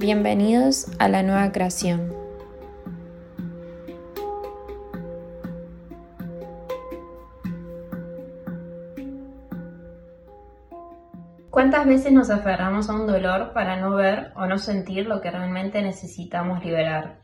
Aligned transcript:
Bienvenidos 0.00 0.86
a 1.00 1.08
la 1.08 1.24
nueva 1.24 1.50
creación. 1.50 2.14
¿Cuántas 11.50 11.84
veces 11.84 12.12
nos 12.12 12.30
aferramos 12.30 12.88
a 12.88 12.94
un 12.94 13.08
dolor 13.08 13.52
para 13.52 13.80
no 13.80 13.96
ver 13.96 14.30
o 14.36 14.46
no 14.46 14.58
sentir 14.58 15.08
lo 15.08 15.20
que 15.20 15.32
realmente 15.32 15.82
necesitamos 15.82 16.64
liberar? 16.64 17.18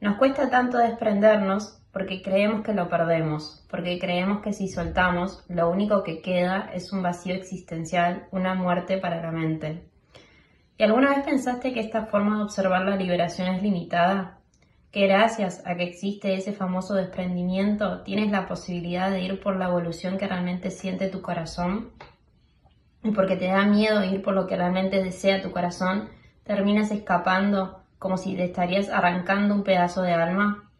Nos 0.00 0.16
cuesta 0.16 0.50
tanto 0.50 0.78
desprendernos 0.78 1.80
porque 1.92 2.22
creemos 2.22 2.64
que 2.64 2.74
lo 2.74 2.88
perdemos, 2.88 3.64
porque 3.70 4.00
creemos 4.00 4.42
que 4.42 4.52
si 4.52 4.66
soltamos, 4.66 5.44
lo 5.48 5.70
único 5.70 6.02
que 6.02 6.20
queda 6.22 6.70
es 6.74 6.92
un 6.92 7.04
vacío 7.04 7.36
existencial, 7.36 8.26
una 8.32 8.56
muerte 8.56 8.98
para 8.98 9.22
la 9.22 9.30
mente. 9.30 9.88
¿Y 10.80 10.82
alguna 10.82 11.10
vez 11.10 11.26
pensaste 11.26 11.74
que 11.74 11.80
esta 11.80 12.06
forma 12.06 12.38
de 12.38 12.44
observar 12.44 12.86
la 12.86 12.96
liberación 12.96 13.48
es 13.48 13.62
limitada? 13.62 14.38
Que 14.90 15.06
gracias 15.06 15.60
a 15.66 15.74
que 15.74 15.82
existe 15.82 16.32
ese 16.32 16.54
famoso 16.54 16.94
desprendimiento 16.94 18.00
tienes 18.00 18.30
la 18.30 18.46
posibilidad 18.46 19.10
de 19.10 19.20
ir 19.20 19.42
por 19.42 19.56
la 19.56 19.66
evolución 19.66 20.16
que 20.16 20.26
realmente 20.26 20.70
siente 20.70 21.10
tu 21.10 21.20
corazón? 21.20 21.90
Y 23.04 23.10
porque 23.10 23.36
te 23.36 23.48
da 23.48 23.66
miedo 23.66 24.02
ir 24.02 24.22
por 24.22 24.32
lo 24.32 24.46
que 24.46 24.56
realmente 24.56 25.04
desea 25.04 25.42
tu 25.42 25.50
corazón, 25.50 26.08
terminas 26.44 26.90
escapando 26.90 27.82
como 27.98 28.16
si 28.16 28.34
te 28.34 28.44
estarías 28.44 28.88
arrancando 28.88 29.54
un 29.54 29.64
pedazo 29.64 30.00
de 30.00 30.14
alma. 30.14 30.70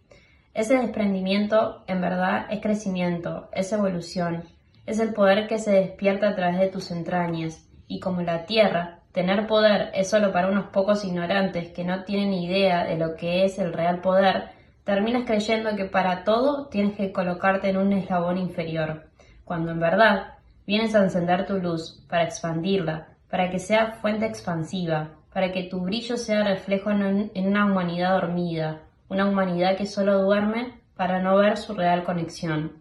Ese 0.55 0.78
desprendimiento 0.78 1.84
en 1.86 2.00
verdad 2.00 2.46
es 2.48 2.62
crecimiento, 2.62 3.50
es 3.52 3.70
evolución, 3.70 4.44
es 4.86 4.98
el 4.98 5.12
poder 5.12 5.46
que 5.46 5.58
se 5.58 5.72
despierta 5.72 6.30
a 6.30 6.34
través 6.36 6.58
de 6.58 6.69
tus 6.69 6.91
entrañas 6.91 7.70
y 7.90 8.00
como 8.00 8.22
la 8.22 8.46
tierra 8.46 9.00
Tener 9.12 9.48
poder 9.48 9.90
es 9.94 10.08
solo 10.08 10.32
para 10.32 10.48
unos 10.48 10.66
pocos 10.66 11.04
ignorantes 11.04 11.70
que 11.70 11.84
no 11.84 12.04
tienen 12.04 12.32
idea 12.32 12.84
de 12.84 12.97
lo 12.97 13.16
que 13.16 13.44
es 13.44 13.58
el 13.58 13.72
real 13.72 14.00
poder, 14.00 14.50
terminas 14.84 15.24
creyendo 15.27 15.74
que 15.74 15.84
para 15.84 16.22
todo 16.22 16.66
tienes 16.66 16.97
que 16.97 17.10
colocarte 17.10 17.70
en 17.70 17.78
un 17.78 17.92
eslabón 17.92 18.38
inferior, 18.38 19.06
cuando 19.44 19.72
en 19.72 19.80
verdad 19.80 20.34
vienes 20.64 20.94
a 20.94 21.02
encender 21.02 21.44
tu 21.44 21.58
luz 21.58 22.05
para 22.08 22.22
expandirla, 22.22 23.08
para 23.28 23.50
que 23.50 23.58
sea 23.58 23.98
fuente 24.00 24.27
expansiva, 24.27 25.10
para 25.32 25.50
que 25.50 25.64
tu 25.64 25.80
brillo 25.80 26.16
sea 26.16 26.44
reflejo 26.44 26.92
en, 26.92 27.32
una 27.34 27.66
humanidad 27.66 28.12
dormida, 28.12 28.82
una 29.08 29.28
humanidad 29.28 29.77
que 29.77 29.86
solo 29.86 30.22
duerme 30.22 30.75
para 30.94 31.20
no 31.20 31.34
ver 31.36 31.56
su 31.56 31.75
real 31.75 32.04
conexión. 32.04 32.75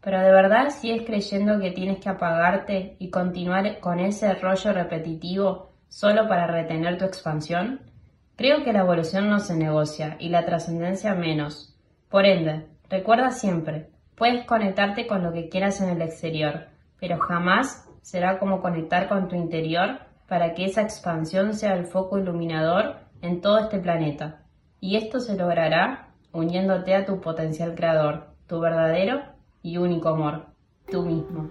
Pero 0.00 0.20
de 0.20 0.30
verdad 0.30 0.70
sigues 0.70 1.04
creyendo 1.06 1.60
que 1.60 1.72
tienes 1.72 1.98
que 1.98 2.08
apagarte 2.08 2.96
y 2.98 3.10
continuar 3.10 3.80
con 3.80 4.00
ese 4.00 4.32
rollo 4.34 4.72
repetitivo 4.72 5.70
solo 5.88 6.28
para 6.28 6.46
retener 6.46 6.96
tu 6.96 7.04
expansión? 7.04 7.80
Creo 8.36 8.64
que 8.64 8.72
la 8.72 8.80
evolución 8.80 9.28
no 9.28 9.40
se 9.40 9.54
negocia 9.56 10.16
y 10.18 10.30
la 10.30 10.46
trascendencia 10.46 11.14
menos. 11.14 11.76
Por 12.08 12.24
ende, 12.24 12.66
recuerda 12.88 13.30
siempre, 13.30 13.90
puedes 14.14 14.46
conectarte 14.46 15.06
con 15.06 15.22
lo 15.22 15.32
que 15.32 15.50
quieras 15.50 15.82
en 15.82 15.90
el 15.90 16.00
exterior, 16.00 16.68
pero 16.98 17.18
jamás 17.18 17.86
será 18.00 18.38
como 18.38 18.62
conectar 18.62 19.08
con 19.08 19.28
tu 19.28 19.36
interior 19.36 20.00
para 20.26 20.54
que 20.54 20.64
esa 20.64 20.80
expansión 20.80 21.52
sea 21.54 21.74
el 21.74 21.84
foco 21.84 22.18
iluminador 22.18 22.96
en 23.20 23.42
todo 23.42 23.58
este 23.58 23.78
planeta. 23.78 24.42
Y 24.80 24.96
esto 24.96 25.20
se 25.20 25.36
logrará 25.36 26.08
uniéndote 26.32 26.94
a 26.94 27.04
tu 27.04 27.20
potencial 27.20 27.74
creador, 27.74 28.28
tu 28.46 28.60
verdadero 28.60 29.22
y 29.62 29.76
único 29.76 30.08
amor, 30.08 30.46
tú 30.90 31.02
mismo. 31.02 31.48